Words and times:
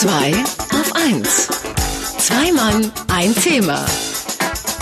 2 0.00 0.08
auf 0.08 0.96
1. 0.96 1.48
Zwei 2.16 2.52
Mann, 2.52 2.90
ein 3.12 3.34
Thema. 3.34 3.84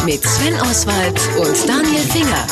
Mit 0.04 0.22
Sven 0.22 0.54
Oswald 0.60 1.20
und 1.40 1.68
Daniel 1.68 2.02
Finger. 2.02 2.46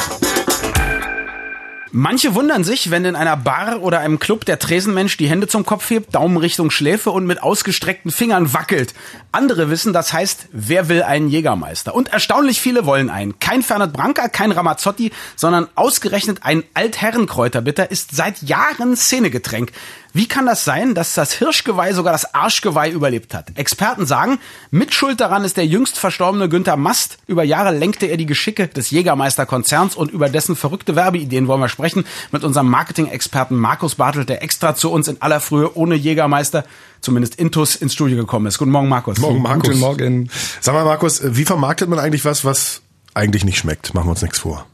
Manche 1.92 2.34
wundern 2.34 2.62
sich, 2.64 2.90
wenn 2.90 3.04
in 3.04 3.16
einer 3.16 3.36
Bar 3.36 3.80
oder 3.80 4.00
einem 4.00 4.18
Club 4.18 4.44
der 4.44 4.58
Tresenmensch 4.58 5.16
die 5.16 5.30
Hände 5.30 5.46
zum 5.46 5.64
Kopf 5.64 5.88
hebt, 5.88 6.14
Daumen 6.14 6.36
Richtung 6.36 6.70
Schläfe 6.70 7.10
und 7.10 7.24
mit 7.24 7.42
ausgestreckten 7.42 8.10
Fingern 8.10 8.52
wackelt. 8.52 8.94
Andere 9.32 9.70
wissen, 9.70 9.92
das 9.92 10.12
heißt, 10.12 10.48
wer 10.52 10.90
will 10.90 11.02
einen 11.04 11.28
Jägermeister? 11.28 11.94
Und 11.94 12.12
erstaunlich 12.12 12.60
viele 12.60 12.84
wollen 12.84 13.08
einen. 13.08 13.38
Kein 13.38 13.62
Fernet 13.62 13.92
Branca, 13.92 14.28
kein 14.28 14.50
Ramazzotti, 14.50 15.12
sondern 15.36 15.68
ausgerechnet 15.74 16.40
ein 16.42 16.64
Altherrenkräuterbitter 16.74 17.90
ist 17.90 18.14
seit 18.14 18.42
Jahren 18.42 18.94
Szenegetränk. 18.96 19.72
Wie 20.16 20.26
kann 20.26 20.46
das 20.46 20.64
sein, 20.64 20.94
dass 20.94 21.12
das 21.12 21.34
Hirschgeweih 21.34 21.92
sogar 21.92 22.10
das 22.10 22.34
Arschgeweih 22.34 22.90
überlebt 22.90 23.34
hat? 23.34 23.52
Experten 23.54 24.06
sagen, 24.06 24.38
Mitschuld 24.70 25.20
daran 25.20 25.44
ist 25.44 25.58
der 25.58 25.66
jüngst 25.66 25.98
verstorbene 25.98 26.48
Günther 26.48 26.78
Mast. 26.78 27.18
Über 27.26 27.44
Jahre 27.44 27.76
lenkte 27.76 28.06
er 28.06 28.16
die 28.16 28.24
Geschicke 28.24 28.66
des 28.66 28.88
Jägermeister-Konzerns 28.88 29.94
und 29.94 30.10
über 30.10 30.30
dessen 30.30 30.56
verrückte 30.56 30.96
Werbeideen 30.96 31.48
wollen 31.48 31.60
wir 31.60 31.68
sprechen 31.68 32.06
mit 32.32 32.44
unserem 32.44 32.70
Marketing-Experten 32.70 33.56
Markus 33.56 33.96
Bartelt, 33.96 34.30
der 34.30 34.42
extra 34.42 34.74
zu 34.74 34.90
uns 34.90 35.06
in 35.06 35.20
aller 35.20 35.38
Frühe 35.38 35.76
ohne 35.76 35.96
Jägermeister 35.96 36.64
zumindest 37.02 37.34
Intus 37.34 37.76
ins 37.76 37.92
Studio 37.92 38.16
gekommen 38.16 38.46
ist. 38.46 38.56
Guten 38.56 38.70
Morgen, 38.70 38.88
Markus. 38.88 39.18
Morgen, 39.18 39.42
Markus. 39.42 39.68
Guten 39.68 39.80
Morgen. 39.80 40.30
Sag 40.62 40.74
mal, 40.74 40.86
Markus, 40.86 41.20
wie 41.22 41.44
vermarktet 41.44 41.90
man 41.90 41.98
eigentlich 41.98 42.24
was, 42.24 42.42
was 42.42 42.80
eigentlich 43.12 43.44
nicht 43.44 43.58
schmeckt? 43.58 43.92
Machen 43.92 44.06
wir 44.06 44.12
uns 44.12 44.22
nichts 44.22 44.38
vor. 44.38 44.64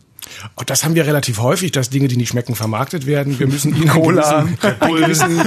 Auch 0.57 0.65
das 0.65 0.85
haben 0.85 0.95
wir 0.95 1.07
relativ 1.07 1.41
häufig, 1.41 1.73
dass 1.73 1.91
Dinge, 1.91 2.09
die 2.09 2.17
nicht 2.17 2.31
schmecken, 2.31 2.55
vermarktet 2.55 3.07
werden. 3.07 3.39
Wir 3.39 3.47
müssen 3.47 3.75
ihnen 3.77 3.89
Cola, 3.93 4.49
einen 4.81 4.97
gewissen 4.97 5.41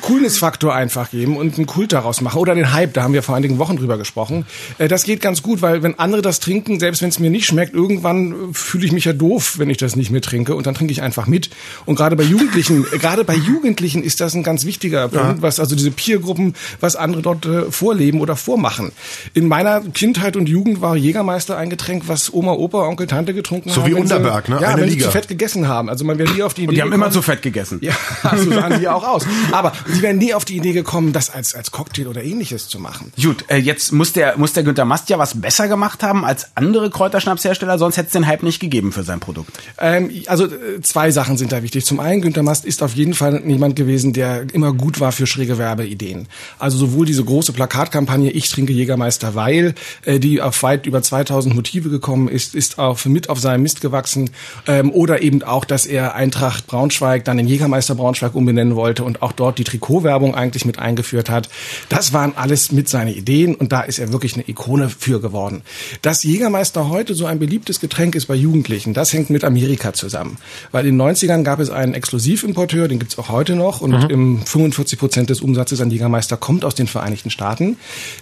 Coolness-Faktor 0.00 0.74
einfach 0.74 1.10
geben 1.10 1.36
und 1.36 1.56
einen 1.56 1.66
Kult 1.66 1.92
daraus 1.92 2.20
machen. 2.20 2.38
Oder 2.38 2.54
den 2.54 2.72
Hype, 2.72 2.94
da 2.94 3.02
haben 3.02 3.14
wir 3.14 3.22
vor 3.22 3.36
einigen 3.36 3.58
Wochen 3.58 3.76
drüber 3.76 3.98
gesprochen. 3.98 4.44
Äh, 4.78 4.88
das 4.88 5.04
geht 5.04 5.20
ganz 5.20 5.42
gut, 5.42 5.62
weil 5.62 5.82
wenn 5.82 5.98
andere 5.98 6.22
das 6.22 6.40
trinken, 6.40 6.80
selbst 6.80 7.02
wenn 7.02 7.08
es 7.08 7.18
mir 7.18 7.30
nicht 7.30 7.46
schmeckt, 7.46 7.74
irgendwann 7.74 8.52
fühle 8.52 8.86
ich 8.86 8.92
mich 8.92 9.04
ja 9.04 9.12
doof, 9.12 9.58
wenn 9.58 9.70
ich 9.70 9.78
das 9.78 9.96
nicht 9.96 10.10
mehr 10.10 10.20
trinke 10.20 10.54
und 10.54 10.66
dann 10.66 10.74
trinke 10.74 10.92
ich 10.92 11.02
einfach 11.02 11.26
mit. 11.26 11.50
Und 11.86 11.96
gerade 11.96 12.16
bei 12.16 12.24
Jugendlichen, 12.24 12.84
äh, 12.92 12.98
gerade 12.98 13.24
bei 13.24 13.34
Jugendlichen 13.34 14.02
ist 14.02 14.20
das 14.20 14.34
ein 14.34 14.42
ganz 14.42 14.64
wichtiger 14.64 15.08
Punkt, 15.08 15.36
ja. 15.36 15.42
was 15.42 15.60
also 15.60 15.76
diese 15.76 15.90
Peergruppen, 15.90 16.54
was 16.80 16.96
andere 16.96 17.22
dort 17.22 17.46
äh, 17.46 17.70
vorleben 17.70 18.20
oder 18.20 18.36
vormachen. 18.36 18.92
In 19.34 19.46
meiner 19.48 19.80
Kindheit 19.80 20.36
und 20.36 20.48
Jugend 20.48 20.80
war 20.80 20.96
Jägermeister 20.96 21.56
ein 21.56 21.70
Getränk, 21.70 22.04
was 22.06 22.32
Oma, 22.32 22.52
Opa, 22.52 22.86
Onkel, 22.86 23.06
Tante 23.06 23.34
getrunken 23.34 23.70
so 23.70 23.82
haben. 23.82 23.90
So 23.90 23.96
wie 23.96 24.00
Unterberg, 24.00 24.31
ne? 24.48 24.58
Ja, 24.60 24.68
Eine 24.68 24.82
wenn 24.82 24.88
Liga. 24.88 25.00
sie 25.00 25.06
zu 25.06 25.10
fett 25.10 25.28
gegessen 25.28 25.68
haben. 25.68 25.88
Also 25.88 26.04
man 26.04 26.18
wäre 26.18 26.32
nie 26.32 26.42
auf 26.42 26.54
die 26.54 26.62
Idee 26.62 26.68
Und 26.68 26.74
die 26.74 26.82
haben 26.82 26.90
gekommen, 26.90 27.04
immer 27.04 27.12
zu 27.12 27.22
fett 27.22 27.42
gegessen. 27.42 27.78
Ja, 27.82 27.94
so 28.36 28.50
sahen 28.52 28.78
sie 28.78 28.88
auch 28.88 29.06
aus. 29.06 29.26
Aber 29.52 29.72
sie 29.86 30.02
wären 30.02 30.18
nie 30.18 30.34
auf 30.34 30.44
die 30.44 30.56
Idee 30.56 30.72
gekommen, 30.72 31.12
das 31.12 31.30
als, 31.30 31.54
als 31.54 31.70
Cocktail 31.70 32.08
oder 32.08 32.22
ähnliches 32.22 32.68
zu 32.68 32.78
machen. 32.78 33.12
Gut, 33.20 33.44
äh, 33.48 33.56
jetzt 33.56 33.92
muss 33.92 34.12
der, 34.12 34.38
muss 34.38 34.52
der 34.52 34.62
Günther 34.62 34.84
Mast 34.84 35.08
ja 35.10 35.18
was 35.18 35.40
besser 35.40 35.68
gemacht 35.68 36.02
haben 36.02 36.24
als 36.24 36.48
andere 36.56 36.90
Kräuterschnapshersteller, 36.90 37.78
sonst 37.78 37.96
hätte 37.96 38.06
es 38.06 38.12
den 38.12 38.26
Hype 38.26 38.42
nicht 38.42 38.60
gegeben 38.60 38.92
für 38.92 39.02
sein 39.02 39.20
Produkt. 39.20 39.52
Ähm, 39.78 40.10
also 40.26 40.46
äh, 40.46 40.80
zwei 40.82 41.10
Sachen 41.10 41.36
sind 41.36 41.52
da 41.52 41.62
wichtig. 41.62 41.84
Zum 41.84 42.00
einen, 42.00 42.22
Günther 42.22 42.42
Mast 42.42 42.64
ist 42.64 42.82
auf 42.82 42.94
jeden 42.94 43.14
Fall 43.14 43.42
jemand 43.46 43.76
gewesen, 43.76 44.12
der 44.12 44.46
immer 44.52 44.72
gut 44.72 45.00
war 45.00 45.12
für 45.12 45.26
schräge 45.26 45.58
Werbeideen. 45.58 46.28
Also 46.58 46.78
sowohl 46.78 47.06
diese 47.06 47.24
große 47.24 47.52
Plakatkampagne 47.52 48.30
Ich 48.30 48.48
trinke 48.48 48.72
Jägermeister, 48.72 49.34
weil, 49.34 49.74
äh, 50.04 50.18
die 50.18 50.40
auf 50.40 50.62
weit 50.62 50.86
über 50.86 51.02
2000 51.02 51.54
Motive 51.54 51.88
gekommen 51.88 52.28
ist, 52.28 52.54
ist 52.54 52.78
auch 52.78 53.04
mit 53.04 53.28
auf 53.28 53.38
seinem 53.40 53.62
Mist 53.62 53.80
gewachsen. 53.80 54.21
Ähm, 54.66 54.90
oder 54.92 55.22
eben 55.22 55.42
auch, 55.42 55.64
dass 55.64 55.86
er 55.86 56.14
Eintracht 56.14 56.66
Braunschweig 56.66 57.24
dann 57.24 57.38
in 57.38 57.48
Jägermeister 57.48 57.94
Braunschweig 57.94 58.34
umbenennen 58.34 58.76
wollte 58.76 59.04
und 59.04 59.22
auch 59.22 59.32
dort 59.32 59.58
die 59.58 59.64
Trikotwerbung 59.64 60.34
eigentlich 60.34 60.64
mit 60.64 60.78
eingeführt 60.78 61.30
hat. 61.30 61.48
Das 61.88 62.12
waren 62.12 62.34
alles 62.36 62.72
mit 62.72 62.88
seine 62.88 63.12
Ideen 63.12 63.54
und 63.54 63.72
da 63.72 63.82
ist 63.82 63.98
er 63.98 64.12
wirklich 64.12 64.34
eine 64.34 64.48
Ikone 64.48 64.88
für 64.88 65.20
geworden. 65.20 65.62
Dass 66.02 66.22
Jägermeister 66.22 66.88
heute 66.88 67.14
so 67.14 67.26
ein 67.26 67.38
beliebtes 67.38 67.80
Getränk 67.80 68.14
ist 68.14 68.26
bei 68.26 68.34
Jugendlichen, 68.34 68.94
das 68.94 69.12
hängt 69.12 69.30
mit 69.30 69.44
Amerika 69.44 69.92
zusammen. 69.92 70.38
Weil 70.70 70.86
in 70.86 70.98
den 70.98 71.08
90ern 71.08 71.42
gab 71.42 71.60
es 71.60 71.70
einen 71.70 71.94
Exklusivimporteur, 71.94 72.88
den 72.88 72.98
gibt's 72.98 73.18
auch 73.18 73.28
heute 73.28 73.54
noch 73.54 73.80
und 73.80 73.92
mhm. 73.92 74.10
im 74.10 74.46
45 74.46 74.98
Prozent 74.98 75.30
des 75.30 75.40
Umsatzes 75.40 75.80
an 75.80 75.90
Jägermeister 75.90 76.36
kommt 76.36 76.64
aus 76.64 76.74
den 76.74 76.86
Vereinigten 76.86 77.30
Staaten. 77.30 77.76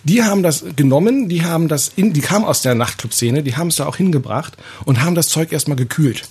Die 0.05 0.23
haben 0.23 0.43
das 0.43 0.65
genommen, 0.77 1.29
die 1.29 1.45
haben 1.45 1.69
das 1.69 1.91
in, 1.97 2.13
die 2.13 2.21
kamen 2.21 2.45
aus 2.45 2.63
der 2.63 2.75
Nachtclub-Szene, 2.75 3.43
die 3.43 3.57
haben 3.57 3.69
es 3.69 3.77
da 3.77 3.87
auch 3.87 3.97
hingebracht 3.97 4.57
und 4.85 5.03
haben 5.03 5.15
das 5.15 5.29
Zeug 5.29 5.53
erstmal 5.53 5.77
gekühlt. 5.81 6.29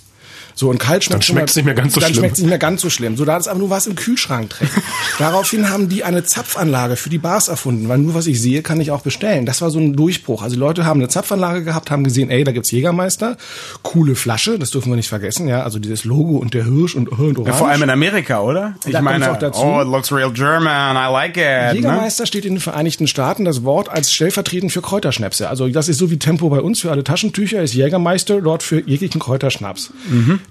So, 0.60 0.68
und 0.68 0.76
kalt 0.78 1.02
schmeckt 1.04 1.14
Dann 1.14 1.22
schmeckt 1.22 1.48
es 1.48 1.56
nicht 1.56 1.64
mehr 1.64 1.74
ganz 1.74 1.94
so 1.94 2.00
dann 2.00 2.10
schlimm. 2.10 2.18
schmeckt 2.20 2.34
es 2.34 2.40
nicht 2.40 2.48
mehr 2.50 2.58
ganz 2.58 2.82
so 2.82 2.90
schlimm. 2.90 3.16
So, 3.16 3.24
da 3.24 3.38
ist 3.38 3.48
aber 3.48 3.58
nur 3.58 3.70
was 3.70 3.86
im 3.86 3.94
Kühlschrank 3.94 4.50
drin. 4.50 4.68
Daraufhin 5.18 5.70
haben 5.70 5.88
die 5.88 6.04
eine 6.04 6.22
Zapfanlage 6.22 6.96
für 6.96 7.08
die 7.08 7.16
Bars 7.16 7.48
erfunden, 7.48 7.88
weil 7.88 7.96
nur 7.96 8.12
was 8.12 8.26
ich 8.26 8.42
sehe, 8.42 8.60
kann 8.60 8.78
ich 8.78 8.90
auch 8.90 9.00
bestellen. 9.00 9.46
Das 9.46 9.62
war 9.62 9.70
so 9.70 9.78
ein 9.78 9.94
Durchbruch. 9.94 10.42
Also 10.42 10.56
die 10.56 10.60
Leute 10.60 10.84
haben 10.84 11.00
eine 11.00 11.08
Zapfanlage 11.08 11.64
gehabt, 11.64 11.90
haben 11.90 12.04
gesehen, 12.04 12.28
ey, 12.28 12.44
da 12.44 12.52
gibt's 12.52 12.70
Jägermeister, 12.72 13.38
coole 13.82 14.14
Flasche, 14.16 14.58
das 14.58 14.70
dürfen 14.70 14.92
wir 14.92 14.96
nicht 14.96 15.08
vergessen, 15.08 15.48
ja, 15.48 15.62
also 15.62 15.78
dieses 15.78 16.04
Logo 16.04 16.36
und 16.36 16.52
der 16.52 16.64
Hirsch 16.66 16.94
und, 16.94 17.08
und 17.08 17.18
Orange. 17.18 17.42
Ja, 17.46 17.54
vor 17.54 17.68
allem 17.68 17.82
in 17.84 17.88
Amerika, 17.90 18.42
oder? 18.42 18.74
Ich 18.84 18.92
Da 18.92 19.00
meine, 19.00 19.24
kommt's 19.24 19.36
auch 19.36 19.40
dazu. 19.40 19.62
oh, 19.62 19.80
it 19.80 19.88
looks 19.88 20.12
real 20.12 20.30
German, 20.30 20.94
I 20.94 21.10
like 21.10 21.38
it. 21.38 21.42
Ne? 21.44 21.70
Jägermeister 21.76 22.26
steht 22.26 22.44
in 22.44 22.56
den 22.56 22.60
Vereinigten 22.60 23.06
Staaten 23.06 23.46
das 23.46 23.64
Wort 23.64 23.88
als 23.88 24.12
stellvertretend 24.12 24.72
für 24.72 24.82
Kräuterschnäpse. 24.82 25.48
Also 25.48 25.66
das 25.68 25.88
ist 25.88 25.96
so 25.96 26.10
wie 26.10 26.18
Tempo 26.18 26.50
bei 26.50 26.60
uns 26.60 26.80
für 26.82 26.90
alle 26.90 27.02
Taschentücher, 27.02 27.62
ist 27.62 27.72
Jägermeister 27.72 28.42
dort 28.42 28.62
für 28.62 28.86
jeglichen 28.86 29.20
Kräuterschnaps. 29.22 29.90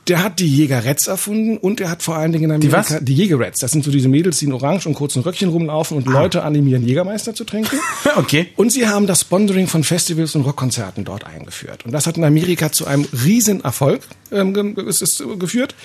Der 0.07 0.23
hat 0.23 0.39
die 0.39 0.47
Jägerretz 0.47 1.07
erfunden 1.07 1.57
und 1.57 1.79
er 1.81 1.89
hat 1.89 2.01
vor 2.01 2.15
allen 2.15 2.31
Dingen 2.31 2.45
in 2.45 2.51
Amerika 2.51 2.77
was? 2.77 2.97
die 3.01 3.13
Jägerretz. 3.13 3.59
Das 3.59 3.71
sind 3.71 3.83
so 3.83 3.91
diese 3.91 4.07
Mädels, 4.07 4.39
die 4.39 4.45
in 4.45 4.53
orange 4.53 4.87
und 4.87 4.95
kurzen 4.95 5.21
Röckchen 5.21 5.49
rumlaufen 5.49 5.97
und 5.97 6.07
Leute 6.07 6.43
animieren, 6.43 6.85
Jägermeister 6.85 7.33
zu 7.33 7.43
trinken. 7.43 7.77
Okay. 8.15 8.47
Und 8.55 8.71
sie 8.71 8.87
haben 8.87 9.07
das 9.07 9.21
Sponsoring 9.21 9.67
von 9.67 9.83
Festivals 9.83 10.35
und 10.35 10.41
Rockkonzerten 10.41 11.05
dort 11.05 11.25
eingeführt. 11.25 11.85
Und 11.85 11.91
das 11.91 12.07
hat 12.07 12.17
in 12.17 12.23
Amerika 12.23 12.71
zu 12.71 12.85
einem 12.85 13.05
riesen 13.23 13.63
Erfolg 13.63 14.01
ähm, 14.31 14.75
es 14.87 15.01
ist, 15.01 15.21
äh, 15.21 15.35
geführt. 15.37 15.75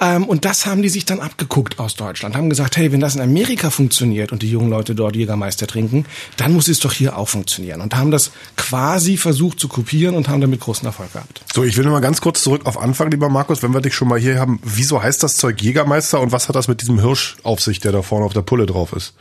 Ähm, 0.00 0.24
und 0.24 0.44
das 0.44 0.66
haben 0.66 0.82
die 0.82 0.88
sich 0.88 1.04
dann 1.04 1.20
abgeguckt 1.20 1.78
aus 1.78 1.94
Deutschland. 1.94 2.36
Haben 2.36 2.50
gesagt, 2.50 2.76
hey, 2.76 2.92
wenn 2.92 3.00
das 3.00 3.14
in 3.14 3.20
Amerika 3.20 3.70
funktioniert 3.70 4.32
und 4.32 4.42
die 4.42 4.50
jungen 4.50 4.70
Leute 4.70 4.94
dort 4.94 5.16
Jägermeister 5.16 5.66
trinken, 5.66 6.06
dann 6.36 6.52
muss 6.52 6.68
es 6.68 6.80
doch 6.80 6.92
hier 6.92 7.16
auch 7.18 7.28
funktionieren. 7.28 7.80
Und 7.80 7.96
haben 7.96 8.10
das 8.10 8.30
quasi 8.56 9.16
versucht 9.16 9.60
zu 9.60 9.68
kopieren 9.68 10.14
und 10.14 10.28
haben 10.28 10.40
damit 10.40 10.60
großen 10.60 10.86
Erfolg 10.86 11.12
gehabt. 11.12 11.42
So, 11.52 11.64
ich 11.64 11.76
will 11.76 11.84
noch 11.84 11.92
mal 11.92 12.00
ganz 12.00 12.20
kurz 12.20 12.42
zurück 12.42 12.62
auf 12.64 12.78
Anfang, 12.78 13.10
lieber 13.10 13.28
Markus, 13.28 13.62
wenn 13.62 13.72
wir 13.72 13.80
dich 13.80 13.94
schon 13.94 14.08
mal 14.08 14.18
hier 14.18 14.38
haben. 14.38 14.60
Wieso 14.62 15.02
heißt 15.02 15.22
das 15.22 15.36
Zeug 15.36 15.60
Jägermeister 15.60 16.20
und 16.20 16.32
was 16.32 16.48
hat 16.48 16.56
das 16.56 16.68
mit 16.68 16.80
diesem 16.80 17.00
Hirsch 17.00 17.36
auf 17.42 17.60
sich, 17.60 17.80
der 17.80 17.92
da 17.92 18.02
vorne 18.02 18.26
auf 18.26 18.32
der 18.32 18.42
Pulle 18.42 18.66
drauf 18.66 18.92
ist? 18.92 19.14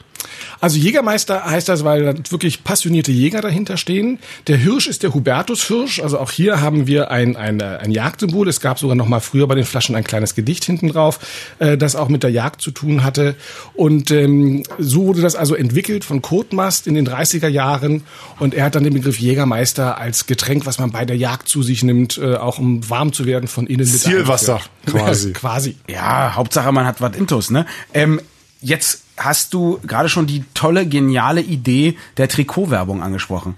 Also 0.59 0.77
Jägermeister 0.77 1.45
heißt 1.45 1.69
das, 1.69 1.83
weil 1.83 2.03
da 2.03 2.13
wirklich 2.29 2.63
passionierte 2.63 3.11
Jäger 3.11 3.41
dahinter 3.41 3.77
stehen. 3.77 4.19
Der 4.47 4.57
Hirsch 4.57 4.87
ist 4.87 5.03
der 5.03 5.13
Hubertushirsch. 5.13 5.99
Also 5.99 6.19
auch 6.19 6.31
hier 6.31 6.61
haben 6.61 6.87
wir 6.87 7.11
ein, 7.11 7.35
ein, 7.35 7.61
ein 7.61 7.91
Jagdsymbol. 7.91 8.47
Es 8.47 8.61
gab 8.61 8.79
sogar 8.79 8.95
noch 8.95 9.07
mal 9.07 9.19
früher 9.19 9.47
bei 9.47 9.55
den 9.55 9.65
Flaschen 9.65 9.95
ein 9.95 10.03
kleines 10.03 10.35
Gedicht 10.35 10.65
hinten 10.65 10.89
drauf, 10.89 11.19
äh, 11.59 11.77
das 11.77 11.95
auch 11.95 12.07
mit 12.07 12.23
der 12.23 12.31
Jagd 12.31 12.61
zu 12.61 12.71
tun 12.71 13.03
hatte. 13.03 13.35
Und 13.73 14.11
ähm, 14.11 14.63
so 14.79 15.05
wurde 15.05 15.21
das 15.21 15.35
also 15.35 15.55
entwickelt 15.55 16.03
von 16.05 16.21
Kotmast 16.21 16.87
in 16.87 16.95
den 16.95 17.07
30er 17.07 17.47
Jahren. 17.47 18.03
Und 18.39 18.53
er 18.53 18.65
hat 18.65 18.75
dann 18.75 18.83
den 18.83 18.93
Begriff 18.93 19.19
Jägermeister 19.19 19.97
als 19.97 20.25
Getränk, 20.25 20.65
was 20.65 20.79
man 20.79 20.91
bei 20.91 21.05
der 21.05 21.17
Jagd 21.17 21.49
zu 21.49 21.63
sich 21.63 21.83
nimmt, 21.83 22.17
äh, 22.17 22.35
auch 22.35 22.59
um 22.59 22.89
warm 22.89 23.13
zu 23.13 23.25
werden 23.25 23.47
von 23.47 23.67
innen. 23.67 23.89
mit 23.89 23.99
Zielwasser, 23.99 24.61
quasi. 24.85 25.33
quasi. 25.33 25.75
Ja, 25.87 26.35
Hauptsache 26.35 26.71
man 26.71 26.85
hat 26.85 27.01
was 27.01 27.15
Intus, 27.15 27.49
ne? 27.49 27.65
Ähm, 27.93 28.21
jetzt 28.61 29.02
hast 29.17 29.53
du 29.53 29.79
gerade 29.85 30.09
schon 30.09 30.27
die 30.27 30.43
tolle, 30.53 30.87
geniale 30.87 31.41
Idee 31.41 31.97
der 32.17 32.27
Trikotwerbung 32.27 33.01
angesprochen. 33.01 33.57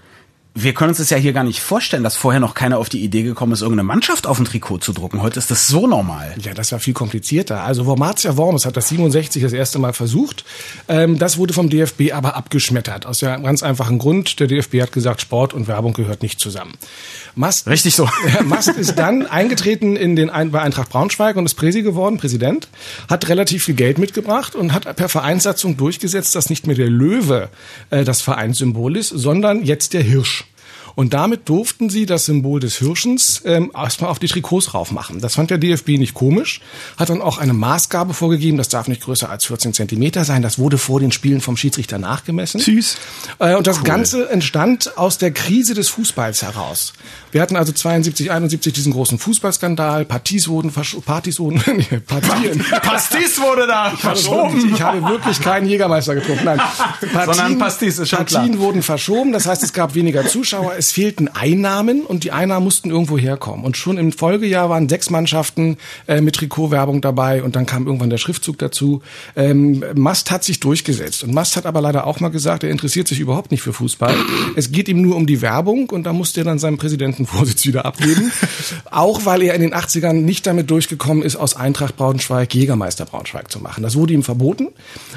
Wir 0.58 0.74
können 0.74 0.92
uns 0.92 1.00
das 1.00 1.10
ja 1.10 1.18
hier 1.18 1.34
gar 1.34 1.44
nicht 1.44 1.60
vorstellen, 1.60 2.02
dass 2.02 2.16
vorher 2.16 2.40
noch 2.40 2.54
keiner 2.54 2.78
auf 2.78 2.88
die 2.88 3.04
Idee 3.04 3.24
gekommen 3.24 3.52
ist, 3.52 3.62
irgendeine 3.62 3.84
Mannschaft 3.84 4.26
auf 4.26 4.40
ein 4.40 4.46
Trikot 4.46 4.78
zu 4.78 4.94
drucken. 4.94 5.22
Heute 5.22 5.38
ist 5.38 5.52
das 5.52 5.68
so 5.68 5.86
normal. 5.86 6.34
Ja, 6.42 6.54
das 6.54 6.72
war 6.72 6.80
viel 6.80 6.94
komplizierter. 6.94 7.64
Also 7.64 7.86
Wormatia 7.86 8.38
Worms 8.38 8.66
hat 8.66 8.78
das 8.78 8.88
67 8.88 9.44
das 9.44 9.52
erste 9.52 9.80
Mal 9.80 9.92
versucht. 9.92 10.46
Ähm, 10.88 11.20
das 11.20 11.38
wurde 11.38 11.54
vom 11.54 11.70
DFB 11.70 12.14
aber 12.14 12.38
abgeschmettert. 12.38 13.06
Aus 13.06 13.20
dem 13.20 13.44
ganz 13.44 13.64
einfachen 13.64 14.00
Grund. 14.00 14.40
Der 14.40 14.48
DFB 14.48 14.82
hat 14.82 14.94
gesagt, 14.94 15.20
Sport 15.20 15.54
und 15.54 15.68
Werbung 15.68 15.92
gehört 15.92 16.22
nicht 16.22 16.40
zusammen. 16.40 16.72
Mast, 17.36 17.68
Richtig 17.68 17.94
so. 17.94 18.08
Mast 18.46 18.70
ist 18.70 18.98
dann 18.98 19.26
eingetreten 19.26 19.98
in 19.98 20.16
den 20.16 20.28
bei 20.52 20.62
Eintracht 20.62 20.88
Braunschweig 20.88 21.36
und 21.36 21.44
ist 21.44 21.56
Präsi 21.56 21.82
geworden, 21.82 22.18
Präsident, 22.18 22.70
hat 23.10 23.28
relativ 23.28 23.66
viel 23.66 23.76
Geld 23.76 23.98
mitgebracht 23.98 24.56
und 24.56 24.72
hat 24.72 24.96
per 24.96 25.10
Vereinssatzung 25.10 25.76
durchgesetzt, 25.76 26.34
dass 26.34 26.50
nicht 26.50 26.66
mehr 26.66 26.78
der 26.78 26.90
Löwe 26.90 27.50
äh, 27.90 28.06
das 28.06 28.22
Vereinssymbol 28.22 28.96
ist, 28.96 29.10
sondern 29.10 29.66
jetzt 29.66 29.92
der 29.94 30.02
Hirsch. 30.02 30.45
Und 30.96 31.14
damit 31.14 31.50
durften 31.50 31.90
sie 31.90 32.06
das 32.06 32.26
Symbol 32.26 32.60
des 32.60 32.78
Hirschens 32.78 33.42
ähm, 33.46 33.72
erstmal 33.76 34.10
auf 34.10 34.20
die 34.20 34.28
Trikots 34.28 34.74
raufmachen. 34.74 35.20
Das 35.20 35.36
fand 35.36 35.50
der 35.50 35.58
DFB 35.58 35.90
nicht 35.90 36.14
komisch, 36.14 36.62
hat 36.98 37.10
dann 37.10 37.22
auch 37.22 37.38
eine 37.38 37.54
Maßgabe 37.54 38.14
vorgegeben, 38.14 38.58
das 38.58 38.70
darf 38.70 38.88
nicht 38.88 39.02
größer 39.02 39.30
als 39.30 39.46
14 39.46 39.74
Zentimeter 39.74 40.24
sein. 40.24 40.42
Das 40.42 40.58
wurde 40.58 40.78
vor 40.78 41.00
den 41.00 41.12
Spielen 41.12 41.42
vom 41.42 41.58
Schiedsrichter 41.58 41.98
nachgemessen. 41.98 42.62
Süß. 42.62 42.98
Äh, 43.40 43.56
und 43.56 43.68
das 43.68 43.80
cool. 43.80 43.84
Ganze 43.84 44.30
entstand 44.30 44.98
aus 44.98 45.18
der 45.18 45.32
Krise 45.32 45.74
des 45.74 45.90
Fußballs 45.90 46.42
heraus. 46.42 46.94
Wir 47.32 47.42
hatten 47.42 47.58
also 47.58 47.74
72, 47.74 48.32
71 48.32 48.74
diesen 48.74 48.94
großen 48.94 49.20
Fußballskandal, 49.20 50.06
Partys 50.06 50.48
wurden 50.48 50.72
Partys 50.72 51.40
wurden, 51.40 51.62
nee, 51.76 52.00
Partien. 52.00 52.64
Pastis 52.82 53.40
wurde 53.42 53.68
da 53.68 53.92
verschoben. 53.92 54.74
Ich 54.74 54.82
habe 54.82 55.02
wirklich 55.04 55.42
keinen 55.42 55.68
Jägermeister 55.68 56.16
getrunken. 56.16 56.46
Nein. 56.46 56.58
Partien, 57.14 57.26
Sondern 57.26 57.58
Pastis 57.58 58.00
ist 58.00 58.10
schon 58.10 58.20
Partien 58.20 58.54
klar. 58.54 58.60
wurden 58.60 58.82
verschoben, 58.82 59.34
das 59.34 59.46
heißt, 59.46 59.64
es 59.64 59.74
gab 59.74 59.96
weniger 59.96 60.26
Zuschauer, 60.26 60.76
es 60.86 60.92
fehlten 60.92 61.28
Einnahmen 61.28 62.02
und 62.02 62.24
die 62.24 62.32
Einnahmen 62.32 62.64
mussten 62.64 62.92
irgendwo 62.92 63.18
herkommen. 63.18 63.66
Und 63.66 63.76
schon 63.76 63.98
im 63.98 64.12
Folgejahr 64.12 64.70
waren 64.70 64.88
sechs 64.88 65.10
Mannschaften 65.10 65.78
äh, 66.08 66.22
mit 66.22 66.36
Trikotwerbung 66.36 67.02
dabei 67.02 67.42
und 67.44 67.56
dann 67.56 67.66
kam 67.66 67.88
irgendwann 67.88 68.12
der 68.12 68.18
Schriftzug 68.18 68.60
dazu. 68.60 69.02
Ähm, 69.36 69.84
Mast 69.96 70.30
hat 70.32 70.44
sich 70.44 70.60
durchgesetzt 70.60 71.24
und 71.24 71.34
Mast 71.34 71.56
hat 71.56 71.66
aber 71.66 71.82
leider 71.82 72.06
auch 72.06 72.20
mal 72.20 72.30
gesagt, 72.30 72.64
er 72.64 72.70
interessiert 72.70 73.08
sich 73.08 73.20
überhaupt 73.20 73.52
nicht 73.52 73.62
für 73.62 73.74
Fußball. 73.74 74.16
Es 74.56 74.72
geht 74.72 74.88
ihm 74.88 75.02
nur 75.02 75.16
um 75.16 75.26
die 75.26 75.42
Werbung 75.42 75.90
und 75.90 76.04
da 76.04 76.14
musste 76.14 76.42
er 76.42 76.44
dann 76.44 76.60
seinen 76.60 76.78
Präsidentenvorsitz 76.78 77.66
wieder 77.66 77.86
abgeben. 77.86 78.32
auch 78.92 79.26
weil 79.26 79.42
er 79.42 79.56
in 79.56 79.62
den 79.62 79.74
80ern 79.74 80.14
nicht 80.14 80.46
damit 80.46 80.70
durchgekommen 80.70 81.24
ist, 81.24 81.36
aus 81.36 81.56
Eintracht 81.56 81.98
Braunschweig 81.98 82.54
Jägermeister 82.54 83.06
Braunschweig 83.06 83.52
zu 83.52 83.60
machen. 83.60 83.82
Das 83.82 83.96
wurde 83.96 84.14
ihm 84.14 84.24
verboten 84.24 84.68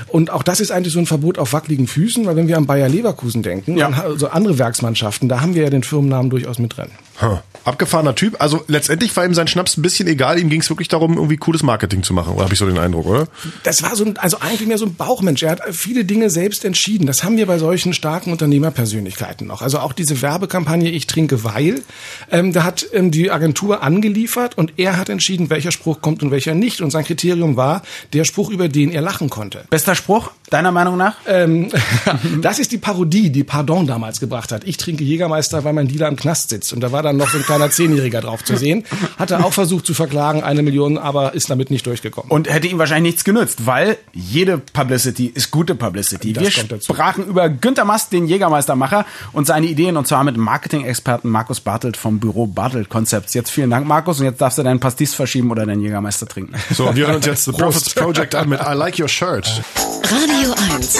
und 0.06 0.30
auch 0.30 0.42
das 0.42 0.60
ist 0.60 0.70
eigentlich 0.70 0.94
so 0.94 0.98
ein 0.98 1.06
Verbot 1.06 1.38
auf 1.38 1.52
wackeligen 1.52 1.86
Füßen, 1.86 2.24
weil 2.24 2.36
wenn 2.36 2.48
wir 2.48 2.56
an 2.56 2.66
Bayer 2.66 2.88
Leverkusen 2.88 3.42
denken, 3.42 3.76
ja. 3.76 3.90
also 3.90 4.28
andere 4.28 4.58
Werksmannschaften, 4.58 5.28
da 5.28 5.42
haben 5.42 5.54
wir 5.54 5.57
ja 5.62 5.70
den 5.70 5.82
Firmennamen 5.82 6.30
durchaus 6.30 6.58
mit 6.58 6.76
drin. 6.76 6.90
Huh. 7.20 7.38
Abgefahrener 7.64 8.14
Typ. 8.14 8.36
Also 8.38 8.64
letztendlich 8.66 9.14
war 9.16 9.24
ihm 9.24 9.34
sein 9.34 9.46
Schnaps 9.46 9.76
ein 9.76 9.82
bisschen 9.82 10.08
egal. 10.08 10.38
Ihm 10.38 10.48
ging 10.48 10.60
es 10.60 10.70
wirklich 10.70 10.88
darum, 10.88 11.14
irgendwie 11.14 11.36
cooles 11.36 11.62
Marketing 11.62 12.02
zu 12.02 12.14
machen. 12.14 12.34
Oder 12.34 12.44
habe 12.44 12.54
ich 12.54 12.58
so 12.58 12.66
den 12.66 12.78
Eindruck, 12.78 13.06
oder? 13.06 13.28
Das 13.62 13.82
war 13.82 13.94
so 13.94 14.04
ein, 14.04 14.16
also 14.16 14.38
eigentlich 14.40 14.66
mehr 14.66 14.78
so 14.78 14.86
ein 14.86 14.94
Bauchmensch. 14.94 15.42
Er 15.42 15.50
hat 15.50 15.62
viele 15.72 16.04
Dinge 16.04 16.30
selbst 16.30 16.64
entschieden. 16.64 17.06
Das 17.06 17.24
haben 17.24 17.36
wir 17.36 17.46
bei 17.46 17.58
solchen 17.58 17.92
starken 17.92 18.32
Unternehmerpersönlichkeiten 18.32 19.46
noch. 19.46 19.60
Also 19.60 19.80
auch 19.80 19.92
diese 19.92 20.22
Werbekampagne 20.22 20.90
Ich 20.90 21.06
trinke 21.06 21.44
weil. 21.44 21.82
Ähm, 22.30 22.52
da 22.52 22.64
hat 22.64 22.86
ähm, 22.92 23.10
die 23.10 23.30
Agentur 23.30 23.82
angeliefert 23.82 24.56
und 24.56 24.74
er 24.78 24.96
hat 24.96 25.08
entschieden, 25.10 25.50
welcher 25.50 25.72
Spruch 25.72 26.00
kommt 26.00 26.22
und 26.22 26.30
welcher 26.30 26.54
nicht. 26.54 26.80
Und 26.80 26.90
sein 26.90 27.04
Kriterium 27.04 27.56
war 27.56 27.82
der 28.14 28.24
Spruch, 28.24 28.50
über 28.50 28.68
den 28.68 28.90
er 28.90 29.02
lachen 29.02 29.28
konnte. 29.28 29.64
Bester 29.68 29.94
Spruch, 29.94 30.30
deiner 30.48 30.72
Meinung 30.72 30.96
nach? 30.96 31.16
Ähm, 31.26 31.70
das 32.40 32.58
ist 32.60 32.72
die 32.72 32.78
Parodie, 32.78 33.30
die 33.30 33.44
Pardon 33.44 33.86
damals 33.86 34.20
gebracht 34.20 34.52
hat. 34.52 34.64
Ich 34.64 34.78
trinke 34.78 35.04
Jägermeister, 35.04 35.47
Bürgermeister, 35.48 35.64
weil 35.64 35.72
mein 35.72 35.88
Dealer 35.88 36.08
im 36.08 36.16
Knast 36.16 36.50
sitzt. 36.50 36.72
Und 36.72 36.80
da 36.80 36.92
war 36.92 37.02
dann 37.02 37.16
noch 37.16 37.28
so 37.30 37.38
ein 37.38 37.44
kleiner 37.44 37.70
Zehnjähriger 37.70 38.20
drauf 38.20 38.44
zu 38.44 38.56
sehen. 38.56 38.84
Hatte 39.18 39.44
auch 39.44 39.52
versucht 39.52 39.86
zu 39.86 39.94
verklagen, 39.94 40.42
eine 40.42 40.62
Million, 40.62 40.98
aber 40.98 41.34
ist 41.34 41.50
damit 41.50 41.70
nicht 41.70 41.86
durchgekommen. 41.86 42.30
Und 42.30 42.48
hätte 42.52 42.66
ihm 42.66 42.78
wahrscheinlich 42.78 43.14
nichts 43.14 43.24
genützt, 43.24 43.66
weil 43.66 43.96
jede 44.12 44.58
Publicity 44.58 45.26
ist 45.26 45.50
gute 45.50 45.74
Publicity. 45.74 46.32
Das 46.32 46.42
Wir 46.44 46.80
sprachen 46.80 47.26
über 47.26 47.48
Günter 47.48 47.84
Mast, 47.84 48.12
den 48.12 48.26
Jägermeistermacher, 48.26 49.06
und 49.32 49.46
seine 49.46 49.66
Ideen, 49.66 49.96
und 49.96 50.06
zwar 50.06 50.24
mit 50.24 50.36
Marketing-Experten 50.36 51.28
Markus 51.28 51.60
Bartelt 51.60 51.96
vom 51.96 52.18
Büro 52.18 52.46
Bartelt 52.46 52.88
Concepts. 52.88 53.34
Jetzt 53.34 53.50
vielen 53.50 53.70
Dank, 53.70 53.86
Markus, 53.86 54.20
und 54.20 54.26
jetzt 54.26 54.40
darfst 54.40 54.58
du 54.58 54.62
deinen 54.62 54.80
Pastis 54.80 55.14
verschieben 55.14 55.50
oder 55.50 55.66
deinen 55.66 55.80
Jägermeister 55.80 56.26
trinken. 56.26 56.54
So, 56.72 56.94
wir 56.94 57.06
hören 57.06 57.16
uns 57.16 57.26
jetzt 57.26 57.44
The 57.48 57.52
Profits 57.52 57.94
Project 57.94 58.34
an 58.34 58.48
mit 58.48 58.60
I 58.60 58.74
Like 58.74 58.98
Your 58.98 59.08
Shirt. 59.08 59.62
Radio 60.04 60.54
1. 60.74 60.98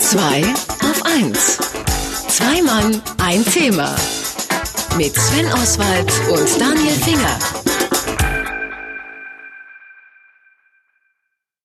2 0.00 0.20
auf 0.82 1.02
1 1.04 1.55
ein 3.26 3.44
Thema 3.44 3.92
mit 4.96 5.16
Sven 5.16 5.52
Oswald 5.54 6.12
und 6.30 6.60
Daniel 6.60 6.94
Finger. 6.94 7.65